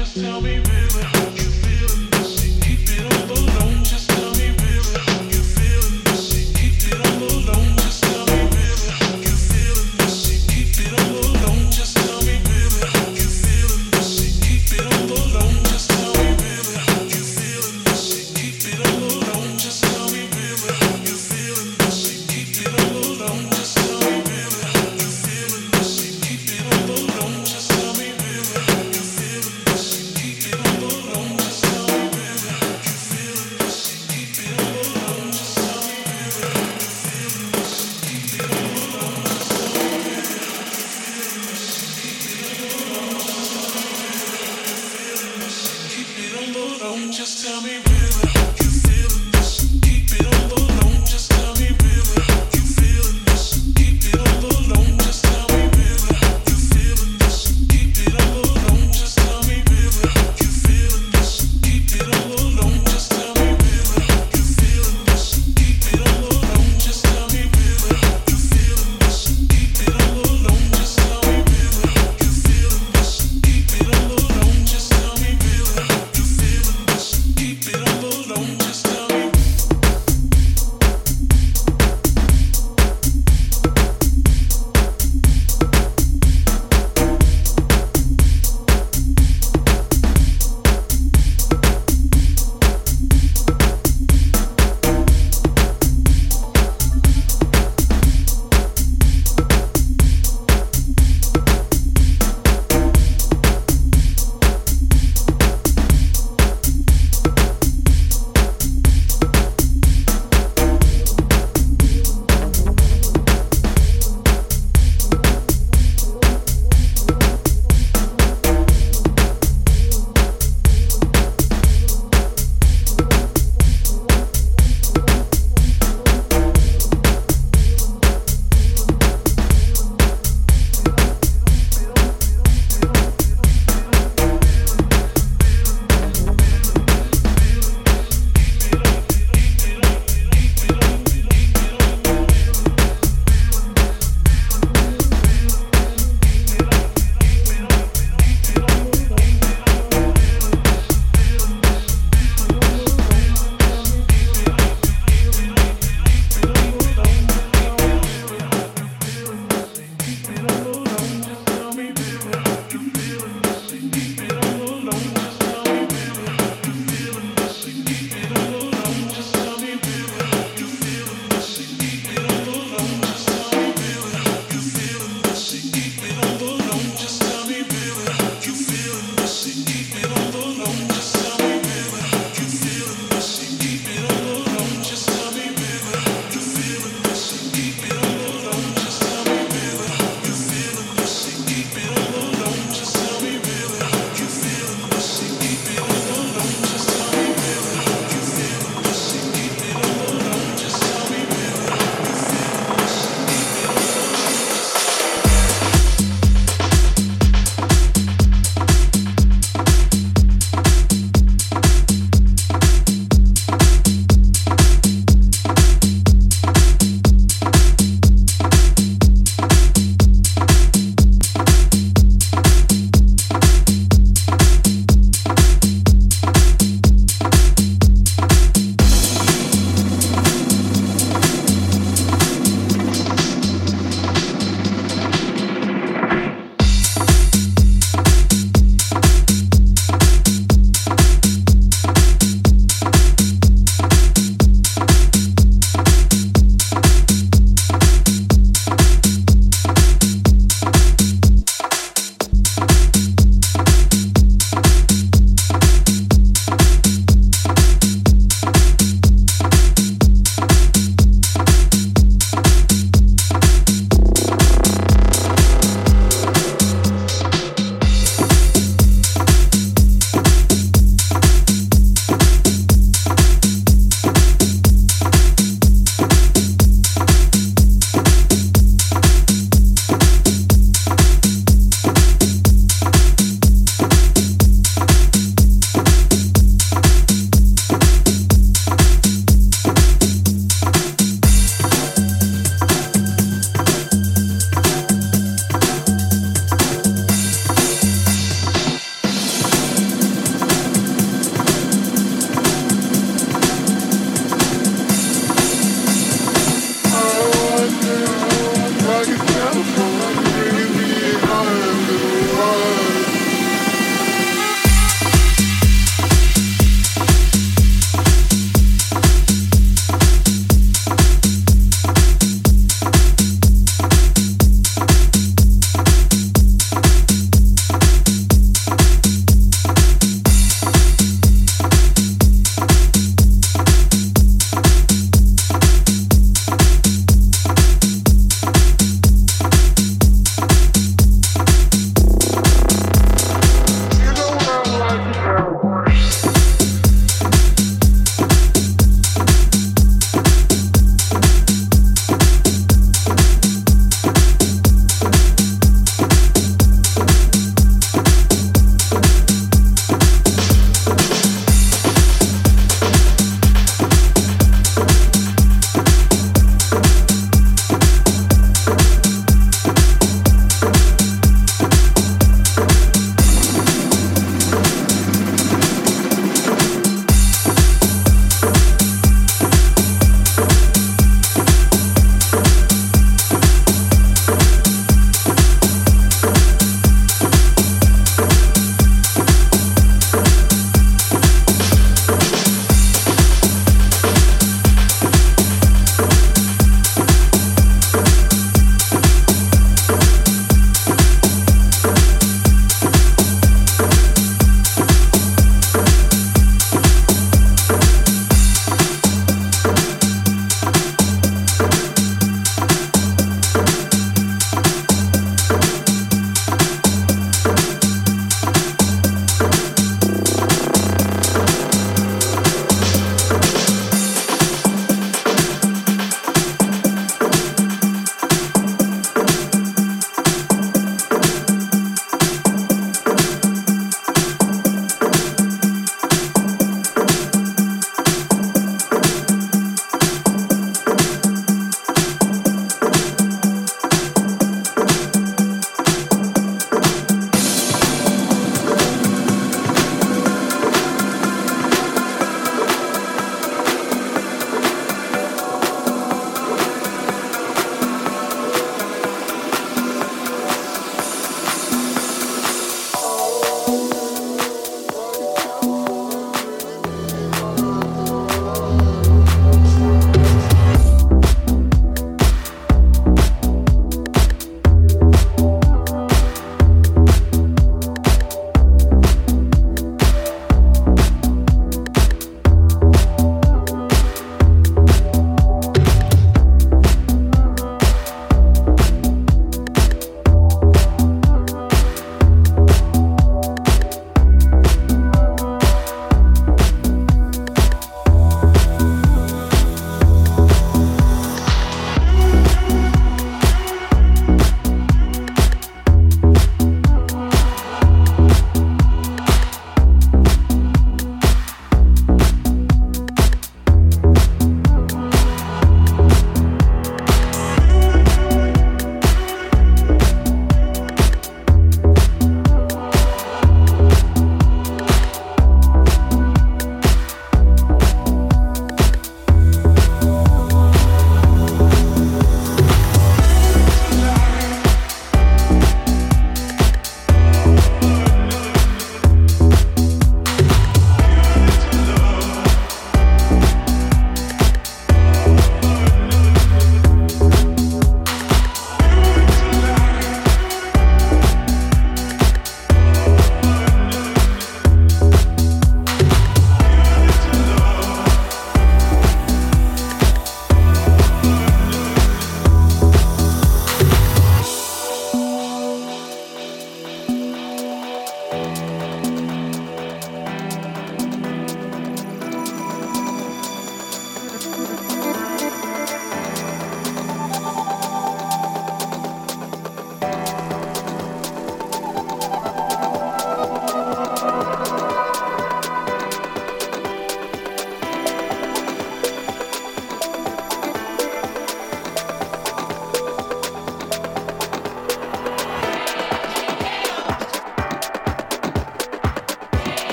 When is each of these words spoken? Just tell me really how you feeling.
Just 0.00 0.20
tell 0.20 0.40
me 0.40 0.56
really 0.58 1.02
how 1.02 1.28
you 1.30 1.42
feeling. 1.42 2.09